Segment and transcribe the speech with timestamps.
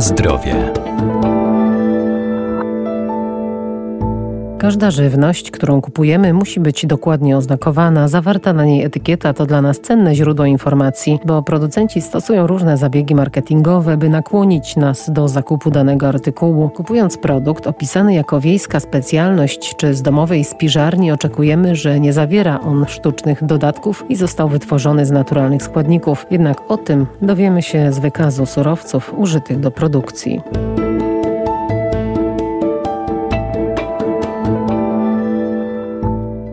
[0.00, 0.77] Zdrowie.
[4.58, 8.08] Każda żywność, którą kupujemy, musi być dokładnie oznakowana.
[8.08, 13.14] Zawarta na niej etykieta to dla nas cenne źródło informacji, bo producenci stosują różne zabiegi
[13.14, 16.68] marketingowe, by nakłonić nas do zakupu danego artykułu.
[16.68, 22.86] Kupując produkt opisany jako wiejska specjalność czy z domowej spiżarni, oczekujemy, że nie zawiera on
[22.88, 26.26] sztucznych dodatków i został wytworzony z naturalnych składników.
[26.30, 30.40] Jednak o tym dowiemy się z wykazu surowców użytych do produkcji.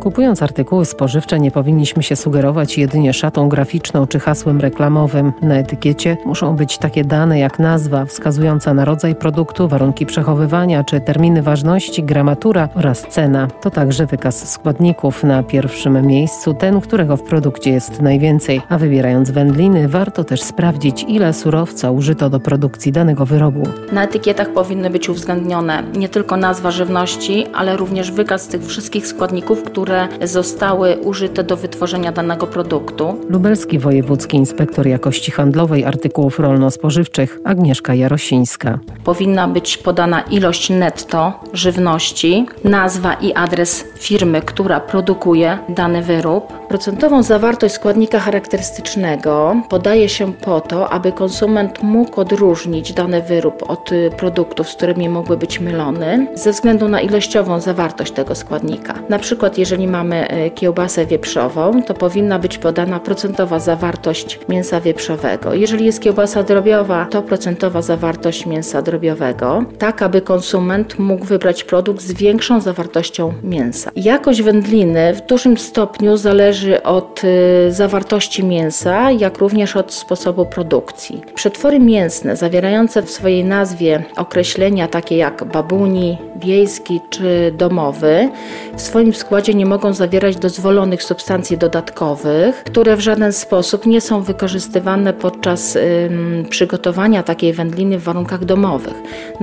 [0.00, 5.32] Kupując artykuły spożywcze nie powinniśmy się sugerować jedynie szatą graficzną czy hasłem reklamowym.
[5.42, 11.00] Na etykiecie muszą być takie dane jak nazwa wskazująca na rodzaj produktu, warunki przechowywania czy
[11.00, 13.48] terminy ważności, gramatura oraz cena.
[13.60, 15.24] To także wykaz składników.
[15.24, 21.04] Na pierwszym miejscu ten, którego w produkcie jest najwięcej, a wybierając wędliny warto też sprawdzić
[21.08, 23.62] ile surowca użyto do produkcji danego wyrobu.
[23.92, 29.62] Na etykietach powinny być uwzględnione nie tylko nazwa żywności, ale również wykaz tych wszystkich składników,
[29.62, 33.16] które które zostały użyte do wytworzenia danego produktu.
[33.28, 38.78] Lubelski Wojewódzki Inspektor Jakości Handlowej Artykułów Rolno-Spożywczych Agnieszka Jarosińska.
[39.04, 46.59] Powinna być podana ilość netto żywności, nazwa i adres firmy, która produkuje dany wyrób.
[46.70, 53.90] Procentową zawartość składnika charakterystycznego podaje się po to, aby konsument mógł odróżnić dany wyrób od
[54.16, 58.94] produktów, z którymi mógłby być mylony, ze względu na ilościową zawartość tego składnika.
[59.08, 65.54] Na przykład, jeżeli mamy e, kiełbasę wieprzową, to powinna być podana procentowa zawartość mięsa wieprzowego.
[65.54, 72.00] Jeżeli jest kiełbasa drobiowa, to procentowa zawartość mięsa drobiowego, tak aby konsument mógł wybrać produkt
[72.00, 73.90] z większą zawartością mięsa.
[73.96, 81.22] Jakość wędliny w dużym stopniu zależy od e, zawartości mięsa, jak również od sposobu produkcji.
[81.34, 88.30] Przetwory mięsne zawierające w swojej nazwie określenia takie jak babuni, wiejski czy domowy
[88.76, 94.22] w swoim składzie nie mogą zawierać dozwolonych substancji dodatkowych, które w żaden sposób nie są
[94.22, 98.94] wykorzystywane podczas ym, przygotowania takiej wędliny w warunkach domowych.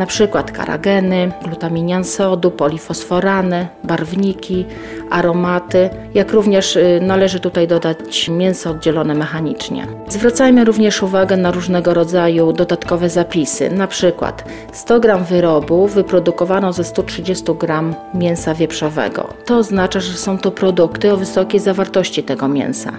[0.07, 4.65] Przykład karageny, glutaminian sodu, polifosforany, barwniki,
[5.09, 9.87] aromaty, jak również y, należy tutaj dodać mięso oddzielone mechanicznie.
[10.09, 14.43] Zwracajmy również uwagę na różnego rodzaju dodatkowe zapisy, na przykład
[14.73, 19.33] 100 g wyrobu wyprodukowano ze 130 g mięsa wieprzowego.
[19.45, 22.91] To oznacza, że są to produkty o wysokiej zawartości tego mięsa.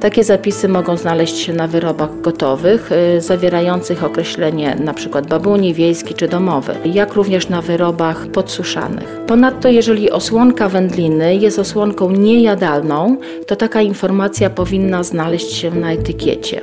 [0.00, 5.22] Takie zapisy mogą znaleźć się na wyrobach gotowych, y, zawierających określenie np.
[5.22, 9.20] babuni, wiejski czy domowy, jak również na wyrobach podsuszanych.
[9.26, 13.16] Ponadto, jeżeli osłonka wędliny jest osłonką niejadalną,
[13.46, 16.60] to taka informacja powinna znaleźć się na etykiecie.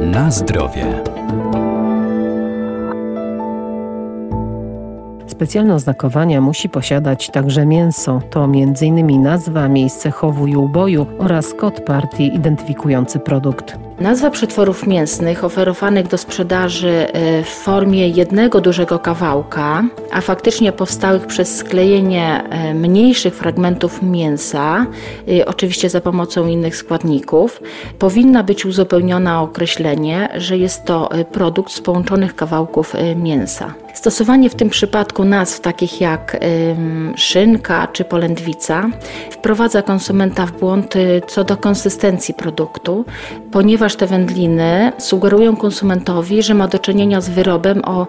[0.00, 1.02] Na zdrowie.
[5.26, 8.20] Specjalne oznakowania musi posiadać także mięso.
[8.30, 9.22] To m.in.
[9.22, 13.87] nazwa, miejsce chowu i uboju oraz kod partii identyfikujący produkt.
[14.00, 21.26] Nazwa przetworów mięsnych oferowanych do sprzedaży e, w formie jednego dużego kawałka, a faktycznie powstałych
[21.26, 24.86] przez sklejenie e, mniejszych fragmentów mięsa,
[25.28, 27.62] e, oczywiście za pomocą innych składników,
[27.98, 33.74] powinna być uzupełniona o określenie, że jest to produkt z połączonych kawałków mięsa.
[33.94, 36.36] Stosowanie w tym przypadku nazw takich jak
[37.16, 38.90] szynka czy polędwica
[39.30, 40.94] wprowadza konsumenta w błąd
[41.28, 43.04] co do konsystencji produktu,
[43.50, 48.06] ponieważ ponieważ te wędliny sugerują konsumentowi, że ma do czynienia z wyrobem o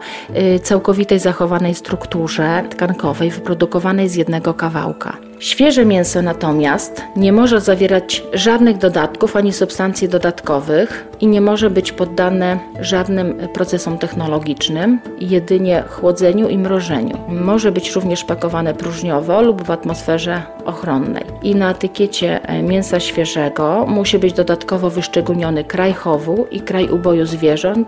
[0.56, 5.29] y, całkowitej zachowanej strukturze tkankowej wyprodukowanej z jednego kawałka.
[5.40, 11.92] Świeże mięso natomiast nie może zawierać żadnych dodatków ani substancji dodatkowych i nie może być
[11.92, 17.18] poddane żadnym procesom technologicznym, jedynie chłodzeniu i mrożeniu.
[17.28, 21.24] Może być również pakowane próżniowo lub w atmosferze ochronnej.
[21.44, 27.26] I na etykiecie e, mięsa świeżego musi być dodatkowo wyszczególniony kraj chowu i kraj uboju
[27.26, 27.88] zwierząt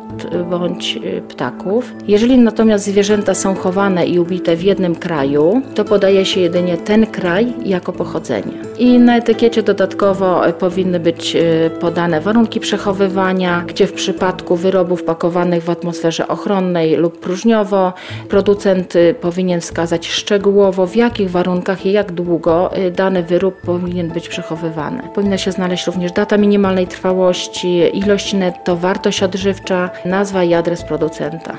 [0.49, 1.93] bądź e, ptaków.
[2.07, 7.07] Jeżeli natomiast zwierzęta są chowane i ubite w jednym kraju, to podaje się jedynie ten
[7.07, 8.53] kraj, kraj jako pochodzenie.
[8.79, 15.03] I na etykiecie dodatkowo e, powinny być e, podane warunki przechowywania, gdzie w przypadku wyrobów
[15.03, 17.93] pakowanych w atmosferze ochronnej lub próżniowo
[18.29, 24.29] producent e, powinien wskazać szczegółowo w jakich warunkach i jak długo dany wyrób powinien być
[24.29, 25.01] przechowywany.
[25.15, 31.57] Powinna się znaleźć również data minimalnej trwałości, ilość netto, wartość odżywcza, nazwa i adres producenta.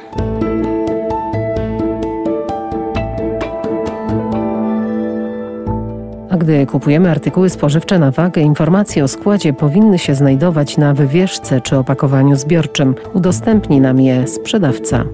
[6.42, 11.78] Gdy kupujemy artykuły spożywcze na wagę, informacje o składzie powinny się znajdować na wywieszce czy
[11.78, 12.94] opakowaniu zbiorczym.
[13.14, 15.04] Udostępni nam je sprzedawca.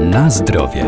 [0.00, 0.84] Na zdrowie.